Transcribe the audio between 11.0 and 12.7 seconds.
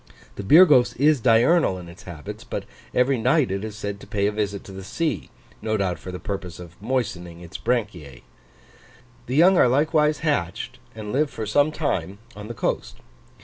live for some time, on the